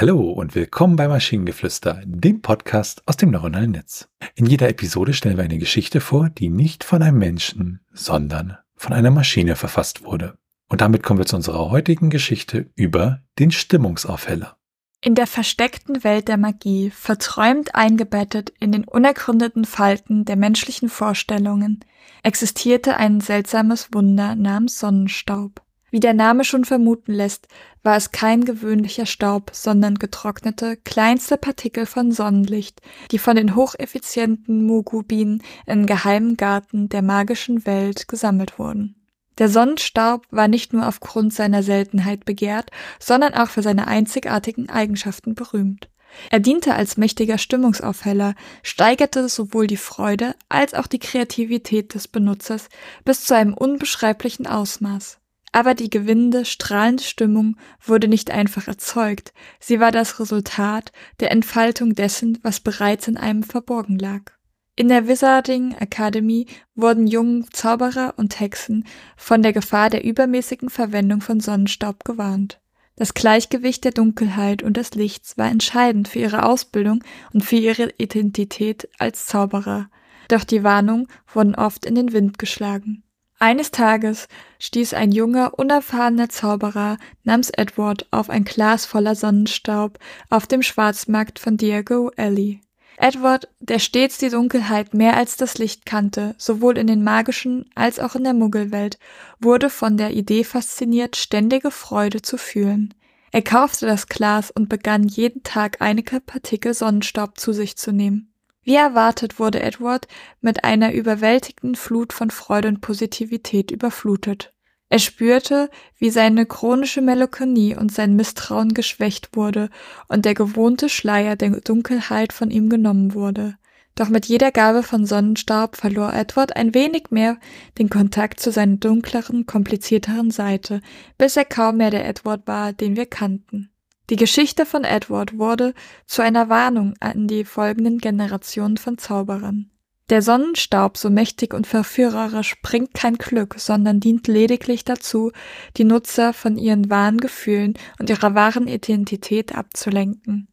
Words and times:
Hallo 0.00 0.30
und 0.30 0.54
willkommen 0.54 0.96
bei 0.96 1.08
Maschinengeflüster, 1.08 2.00
dem 2.06 2.40
Podcast 2.40 3.02
aus 3.04 3.18
dem 3.18 3.32
neuronalen 3.32 3.72
Netz. 3.72 4.08
In 4.34 4.46
jeder 4.46 4.70
Episode 4.70 5.12
stellen 5.12 5.36
wir 5.36 5.44
eine 5.44 5.58
Geschichte 5.58 6.00
vor, 6.00 6.30
die 6.30 6.48
nicht 6.48 6.84
von 6.84 7.02
einem 7.02 7.18
Menschen, 7.18 7.80
sondern 7.92 8.56
von 8.76 8.94
einer 8.94 9.10
Maschine 9.10 9.56
verfasst 9.56 10.02
wurde. 10.02 10.38
Und 10.70 10.80
damit 10.80 11.02
kommen 11.02 11.18
wir 11.18 11.26
zu 11.26 11.36
unserer 11.36 11.70
heutigen 11.70 12.08
Geschichte 12.08 12.70
über 12.76 13.20
den 13.38 13.50
Stimmungsaufheller. 13.50 14.56
In 15.02 15.14
der 15.14 15.26
versteckten 15.26 16.02
Welt 16.02 16.28
der 16.28 16.38
Magie, 16.38 16.88
verträumt 16.88 17.74
eingebettet 17.74 18.54
in 18.58 18.72
den 18.72 18.84
unergründeten 18.84 19.66
Falten 19.66 20.24
der 20.24 20.36
menschlichen 20.36 20.88
Vorstellungen, 20.88 21.80
existierte 22.22 22.96
ein 22.96 23.20
seltsames 23.20 23.90
Wunder 23.92 24.34
namens 24.34 24.78
Sonnenstaub. 24.78 25.60
Wie 25.90 26.00
der 26.00 26.14
Name 26.14 26.44
schon 26.44 26.64
vermuten 26.64 27.12
lässt, 27.12 27.48
war 27.82 27.96
es 27.96 28.12
kein 28.12 28.44
gewöhnlicher 28.44 29.06
Staub, 29.06 29.50
sondern 29.52 29.96
getrocknete, 29.96 30.76
kleinste 30.76 31.36
Partikel 31.36 31.86
von 31.86 32.12
Sonnenlicht, 32.12 32.80
die 33.10 33.18
von 33.18 33.36
den 33.36 33.56
hocheffizienten 33.56 34.64
Mugu-Bienen 34.64 35.42
im 35.66 35.86
geheimen 35.86 36.36
Garten 36.36 36.88
der 36.88 37.02
magischen 37.02 37.66
Welt 37.66 38.06
gesammelt 38.06 38.58
wurden. 38.58 38.94
Der 39.38 39.48
Sonnenstaub 39.48 40.26
war 40.30 40.48
nicht 40.48 40.72
nur 40.72 40.86
aufgrund 40.86 41.32
seiner 41.32 41.62
Seltenheit 41.62 42.24
begehrt, 42.24 42.70
sondern 42.98 43.34
auch 43.34 43.48
für 43.48 43.62
seine 43.62 43.88
einzigartigen 43.88 44.68
Eigenschaften 44.68 45.34
berühmt. 45.34 45.88
Er 46.30 46.40
diente 46.40 46.74
als 46.74 46.96
mächtiger 46.96 47.38
Stimmungsaufheller, 47.38 48.34
steigerte 48.62 49.28
sowohl 49.28 49.66
die 49.66 49.76
Freude 49.76 50.34
als 50.48 50.74
auch 50.74 50.86
die 50.86 50.98
Kreativität 50.98 51.94
des 51.94 52.08
Benutzers 52.08 52.68
bis 53.04 53.24
zu 53.24 53.34
einem 53.34 53.54
unbeschreiblichen 53.54 54.46
Ausmaß. 54.46 55.20
Aber 55.52 55.74
die 55.74 55.90
gewinnende, 55.90 56.44
strahlende 56.44 57.02
Stimmung 57.02 57.56
wurde 57.84 58.06
nicht 58.06 58.30
einfach 58.30 58.68
erzeugt, 58.68 59.32
sie 59.58 59.80
war 59.80 59.90
das 59.90 60.20
Resultat 60.20 60.92
der 61.18 61.32
Entfaltung 61.32 61.94
dessen, 61.94 62.38
was 62.42 62.60
bereits 62.60 63.08
in 63.08 63.16
einem 63.16 63.42
verborgen 63.42 63.98
lag. 63.98 64.32
In 64.76 64.88
der 64.88 65.08
Wizarding 65.08 65.74
Academy 65.74 66.46
wurden 66.74 67.06
jungen 67.06 67.46
Zauberer 67.52 68.14
und 68.16 68.38
Hexen 68.38 68.86
von 69.16 69.42
der 69.42 69.52
Gefahr 69.52 69.90
der 69.90 70.04
übermäßigen 70.04 70.70
Verwendung 70.70 71.20
von 71.20 71.40
Sonnenstaub 71.40 72.04
gewarnt. 72.04 72.60
Das 72.96 73.14
Gleichgewicht 73.14 73.84
der 73.84 73.92
Dunkelheit 73.92 74.62
und 74.62 74.76
des 74.76 74.94
Lichts 74.94 75.36
war 75.36 75.50
entscheidend 75.50 76.08
für 76.08 76.20
ihre 76.20 76.44
Ausbildung 76.44 77.02
und 77.32 77.44
für 77.44 77.56
ihre 77.56 77.92
Identität 77.98 78.88
als 78.98 79.26
Zauberer, 79.26 79.90
doch 80.28 80.44
die 80.44 80.62
Warnungen 80.62 81.08
wurden 81.32 81.54
oft 81.54 81.84
in 81.84 81.94
den 81.94 82.12
Wind 82.12 82.38
geschlagen. 82.38 83.02
Eines 83.42 83.70
Tages 83.70 84.28
stieß 84.58 84.92
ein 84.92 85.12
junger, 85.12 85.58
unerfahrener 85.58 86.28
Zauberer 86.28 86.98
namens 87.24 87.48
Edward 87.48 88.06
auf 88.10 88.28
ein 88.28 88.44
Glas 88.44 88.84
voller 88.84 89.14
Sonnenstaub 89.14 89.98
auf 90.28 90.46
dem 90.46 90.62
Schwarzmarkt 90.62 91.38
von 91.38 91.56
Diego 91.56 92.12
Alley. 92.18 92.60
Edward, 92.98 93.48
der 93.60 93.78
stets 93.78 94.18
die 94.18 94.28
Dunkelheit 94.28 94.92
mehr 94.92 95.16
als 95.16 95.38
das 95.38 95.56
Licht 95.56 95.86
kannte, 95.86 96.34
sowohl 96.36 96.76
in 96.76 96.86
den 96.86 97.02
magischen 97.02 97.64
als 97.74 97.98
auch 97.98 98.14
in 98.14 98.24
der 98.24 98.34
Muggelwelt, 98.34 98.98
wurde 99.38 99.70
von 99.70 99.96
der 99.96 100.10
Idee 100.10 100.44
fasziniert, 100.44 101.16
ständige 101.16 101.70
Freude 101.70 102.20
zu 102.20 102.36
fühlen. 102.36 102.92
Er 103.32 103.40
kaufte 103.40 103.86
das 103.86 104.08
Glas 104.08 104.50
und 104.50 104.68
begann 104.68 105.04
jeden 105.04 105.44
Tag 105.44 105.80
einige 105.80 106.20
Partikel 106.20 106.74
Sonnenstaub 106.74 107.38
zu 107.38 107.54
sich 107.54 107.78
zu 107.78 107.90
nehmen. 107.90 108.29
Wie 108.62 108.74
erwartet 108.74 109.38
wurde 109.38 109.60
Edward 109.60 110.06
mit 110.40 110.64
einer 110.64 110.92
überwältigenden 110.92 111.74
Flut 111.74 112.12
von 112.12 112.30
Freude 112.30 112.68
und 112.68 112.80
Positivität 112.80 113.70
überflutet. 113.70 114.52
Er 114.90 114.98
spürte, 114.98 115.70
wie 115.98 116.10
seine 116.10 116.46
chronische 116.46 117.00
Melancholie 117.00 117.78
und 117.78 117.92
sein 117.92 118.16
Misstrauen 118.16 118.74
geschwächt 118.74 119.36
wurde 119.36 119.70
und 120.08 120.24
der 120.24 120.34
gewohnte 120.34 120.88
Schleier 120.88 121.36
der 121.36 121.50
Dunkelheit 121.60 122.32
von 122.32 122.50
ihm 122.50 122.68
genommen 122.68 123.14
wurde. 123.14 123.56
Doch 123.94 124.08
mit 124.08 124.26
jeder 124.26 124.50
Gabe 124.50 124.82
von 124.82 125.06
Sonnenstaub 125.06 125.76
verlor 125.76 126.12
Edward 126.12 126.56
ein 126.56 126.74
wenig 126.74 127.10
mehr 127.10 127.38
den 127.78 127.88
Kontakt 127.88 128.40
zu 128.40 128.50
seiner 128.50 128.76
dunkleren, 128.76 129.46
komplizierteren 129.46 130.30
Seite, 130.30 130.80
bis 131.18 131.36
er 131.36 131.44
kaum 131.44 131.76
mehr 131.76 131.90
der 131.90 132.08
Edward 132.08 132.46
war, 132.46 132.72
den 132.72 132.96
wir 132.96 133.06
kannten. 133.06 133.70
Die 134.10 134.16
Geschichte 134.16 134.66
von 134.66 134.82
Edward 134.82 135.38
wurde 135.38 135.72
zu 136.04 136.20
einer 136.20 136.48
Warnung 136.48 136.94
an 136.98 137.28
die 137.28 137.44
folgenden 137.44 137.98
Generationen 137.98 138.76
von 138.76 138.98
Zauberern. 138.98 139.70
Der 140.08 140.20
Sonnenstaub, 140.20 140.96
so 140.96 141.08
mächtig 141.08 141.54
und 141.54 141.68
verführerisch, 141.68 142.60
bringt 142.60 142.92
kein 142.92 143.16
Glück, 143.16 143.54
sondern 143.58 144.00
dient 144.00 144.26
lediglich 144.26 144.84
dazu, 144.84 145.30
die 145.76 145.84
Nutzer 145.84 146.32
von 146.32 146.56
ihren 146.58 146.90
wahren 146.90 147.18
Gefühlen 147.18 147.74
und 148.00 148.10
ihrer 148.10 148.34
wahren 148.34 148.66
Identität 148.66 149.54
abzulenken. 149.54 150.48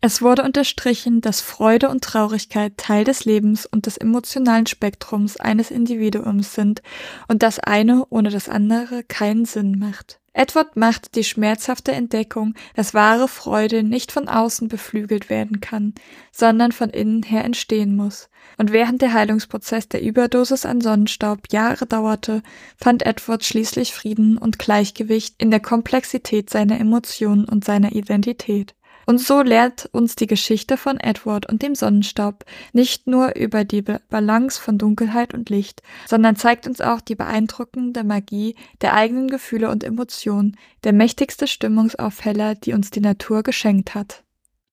Es 0.00 0.22
wurde 0.22 0.42
unterstrichen, 0.42 1.20
dass 1.20 1.42
Freude 1.42 1.90
und 1.90 2.02
Traurigkeit 2.02 2.78
Teil 2.78 3.04
des 3.04 3.26
Lebens 3.26 3.66
und 3.66 3.84
des 3.84 3.98
emotionalen 3.98 4.66
Spektrums 4.66 5.36
eines 5.36 5.70
Individuums 5.70 6.54
sind 6.54 6.80
und 7.28 7.42
das 7.42 7.58
eine 7.58 8.06
ohne 8.08 8.30
das 8.30 8.48
andere 8.48 9.02
keinen 9.04 9.44
Sinn 9.44 9.78
macht. 9.78 10.20
Edward 10.36 10.76
macht 10.76 11.14
die 11.14 11.24
schmerzhafte 11.24 11.92
Entdeckung, 11.92 12.52
dass 12.74 12.92
wahre 12.92 13.26
Freude 13.26 13.82
nicht 13.82 14.12
von 14.12 14.28
außen 14.28 14.68
beflügelt 14.68 15.30
werden 15.30 15.60
kann, 15.60 15.94
sondern 16.30 16.72
von 16.72 16.90
innen 16.90 17.22
her 17.22 17.42
entstehen 17.42 17.96
muss. 17.96 18.28
Und 18.58 18.70
während 18.70 19.00
der 19.00 19.14
Heilungsprozess 19.14 19.88
der 19.88 20.02
Überdosis 20.02 20.66
an 20.66 20.82
Sonnenstaub 20.82 21.50
Jahre 21.50 21.86
dauerte, 21.86 22.42
fand 22.76 23.06
Edward 23.06 23.44
schließlich 23.44 23.94
Frieden 23.94 24.36
und 24.36 24.58
Gleichgewicht 24.58 25.36
in 25.38 25.50
der 25.50 25.60
Komplexität 25.60 26.50
seiner 26.50 26.78
Emotionen 26.78 27.46
und 27.46 27.64
seiner 27.64 27.92
Identität. 27.92 28.74
Und 29.08 29.20
so 29.20 29.40
lehrt 29.40 29.88
uns 29.92 30.16
die 30.16 30.26
Geschichte 30.26 30.76
von 30.76 30.98
Edward 30.98 31.48
und 31.48 31.62
dem 31.62 31.76
Sonnenstaub 31.76 32.44
nicht 32.72 33.06
nur 33.06 33.36
über 33.36 33.64
die 33.64 33.82
Balance 33.82 34.60
von 34.60 34.78
Dunkelheit 34.78 35.32
und 35.32 35.48
Licht, 35.48 35.80
sondern 36.08 36.34
zeigt 36.34 36.66
uns 36.66 36.80
auch 36.80 37.00
die 37.00 37.14
beeindruckende 37.14 38.02
Magie 38.02 38.56
der 38.82 38.94
eigenen 38.94 39.28
Gefühle 39.28 39.70
und 39.70 39.84
Emotionen, 39.84 40.56
der 40.82 40.92
mächtigste 40.92 41.46
Stimmungsaufheller, 41.46 42.56
die 42.56 42.72
uns 42.72 42.90
die 42.90 43.00
Natur 43.00 43.44
geschenkt 43.44 43.94
hat. 43.94 44.24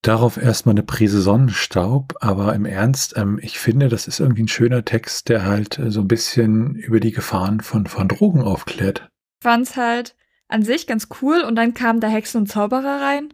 Darauf 0.01 0.37
erstmal 0.37 0.73
eine 0.73 0.83
Prise 0.83 1.21
Sonnenstaub, 1.21 2.15
aber 2.19 2.55
im 2.55 2.65
Ernst, 2.65 3.13
ähm, 3.15 3.39
ich 3.41 3.59
finde, 3.59 3.87
das 3.87 4.07
ist 4.07 4.19
irgendwie 4.19 4.43
ein 4.43 4.49
schöner 4.49 4.83
Text, 4.83 5.29
der 5.29 5.45
halt 5.45 5.77
äh, 5.77 5.91
so 5.91 6.01
ein 6.01 6.07
bisschen 6.07 6.75
über 6.75 6.99
die 6.99 7.11
Gefahren 7.11 7.61
von, 7.61 7.85
von 7.85 8.07
Drogen 8.07 8.41
aufklärt. 8.41 9.07
Fand's 9.41 9.77
halt 9.77 10.15
an 10.49 10.63
sich 10.63 10.87
ganz 10.87 11.07
cool 11.21 11.41
und 11.41 11.55
dann 11.55 11.73
kamen 11.75 12.01
da 12.01 12.07
Hexen 12.07 12.41
und 12.41 12.47
Zauberer 12.47 12.99
rein 12.99 13.33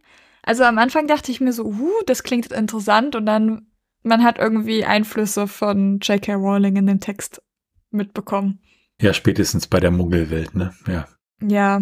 also 0.49 0.63
am 0.63 0.79
Anfang 0.79 1.05
dachte 1.05 1.31
ich 1.31 1.41
mir 1.41 1.53
so, 1.53 1.63
uh, 1.65 2.01
das 2.07 2.23
klingt 2.23 2.51
interessant 2.51 3.15
und 3.15 3.27
dann 3.27 3.67
man 4.01 4.23
hat 4.23 4.39
irgendwie 4.39 4.83
Einflüsse 4.83 5.45
von 5.45 5.99
J.K. 5.99 6.33
Rowling 6.33 6.75
in 6.75 6.87
dem 6.87 6.99
Text 6.99 7.39
mitbekommen. 7.91 8.59
Ja, 8.99 9.13
spätestens 9.13 9.67
bei 9.67 9.79
der 9.79 9.91
Muggelwelt, 9.91 10.55
ne? 10.55 10.73
Ja. 10.87 11.07
Ja. 11.47 11.81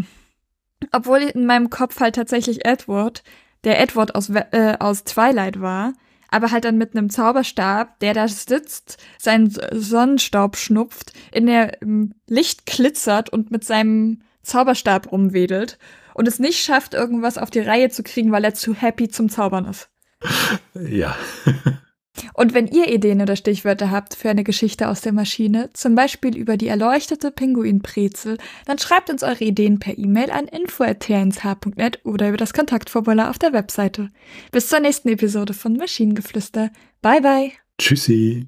Obwohl 0.91 1.19
in 1.19 1.45
meinem 1.45 1.69
Kopf 1.69 2.01
halt 2.01 2.16
tatsächlich 2.16 2.66
Edward, 2.66 3.23
der 3.63 3.79
Edward 3.79 4.16
aus, 4.16 4.29
äh, 4.31 4.75
aus 4.77 5.06
Twilight 5.06 5.61
war, 5.61 5.94
aber 6.27 6.51
halt 6.51 6.66
dann 6.66 6.77
mit 6.77 6.94
einem 6.94 7.09
Zauberstab, 7.09 8.01
der 8.01 8.13
da 8.13 8.27
sitzt, 8.27 8.97
seinen 9.17 9.50
Sonnenstaub 9.50 10.57
schnupft, 10.57 11.13
in 11.31 11.45
der 11.45 11.77
Licht 12.27 12.66
glitzert 12.66 13.29
und 13.29 13.50
mit 13.50 13.63
seinem 13.63 14.23
Zauberstab 14.41 15.09
rumwedelt 15.09 15.77
und 16.17 16.28
es 16.28 16.39
nicht 16.39 16.59
schafft, 16.59 16.94
irgendwas 16.94 17.38
auf 17.38 17.50
die 17.50 17.59
Reihe 17.59 17.89
zu 17.89 18.03
kriegen, 18.03 18.31
weil 18.31 18.44
er 18.44 18.53
zu 18.53 18.73
happy 18.73 19.07
zum 19.07 19.29
Zaubern 19.29 19.66
ist. 19.66 19.89
Ja. 20.73 21.16
Und 22.33 22.56
wenn 22.56 22.65
ihr 22.65 22.91
Ideen 22.91 23.21
oder 23.21 23.36
Stichwörter 23.36 23.91
habt 23.91 24.15
für 24.15 24.31
eine 24.31 24.44
Geschichte 24.44 24.88
aus 24.88 25.01
der 25.01 25.13
Maschine, 25.13 25.69
zum 25.74 25.94
Beispiel 25.94 26.36
über 26.36 26.57
die 26.57 26.68
erleuchtete 26.68 27.30
Pinguinbrezel, 27.30 28.39
dann 28.65 28.80
schreibt 28.80 29.12
uns 29.12 29.21
eure 29.21 29.44
Ideen 29.44 29.77
per 29.77 29.95
E-Mail 29.95 30.31
an 30.31 30.47
info.tnsh.net 30.47 32.00
oder 32.03 32.30
über 32.30 32.38
das 32.38 32.53
Kontaktformular 32.53 33.30
auf 33.30 33.38
der 33.38 33.53
Webseite. 33.53 34.09
Bis 34.51 34.68
zur 34.68 34.80
nächsten 34.80 35.09
Episode 35.09 35.53
von 35.53 35.74
Maschinengeflüster. 35.74 36.71
Bye 37.03 37.21
bye. 37.21 37.51
Tschüssi. 37.77 38.47